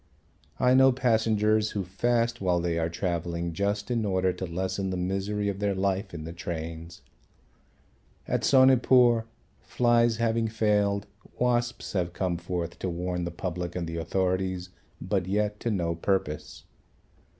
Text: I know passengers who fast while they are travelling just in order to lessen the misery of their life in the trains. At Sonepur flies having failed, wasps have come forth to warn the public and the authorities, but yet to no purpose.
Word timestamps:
I 0.59 0.73
know 0.73 0.91
passengers 0.91 1.69
who 1.77 1.83
fast 1.83 2.41
while 2.41 2.59
they 2.59 2.79
are 2.79 2.89
travelling 2.89 3.53
just 3.53 3.91
in 3.91 4.03
order 4.03 4.33
to 4.33 4.47
lessen 4.47 4.89
the 4.89 4.97
misery 4.97 5.47
of 5.47 5.59
their 5.59 5.75
life 5.75 6.11
in 6.11 6.23
the 6.23 6.33
trains. 6.33 7.03
At 8.27 8.43
Sonepur 8.43 9.25
flies 9.59 10.17
having 10.17 10.47
failed, 10.47 11.05
wasps 11.37 11.93
have 11.93 12.13
come 12.13 12.37
forth 12.37 12.79
to 12.79 12.89
warn 12.89 13.25
the 13.25 13.29
public 13.29 13.75
and 13.75 13.85
the 13.85 13.97
authorities, 13.97 14.69
but 14.99 15.27
yet 15.27 15.59
to 15.59 15.69
no 15.69 15.93
purpose. 15.93 16.63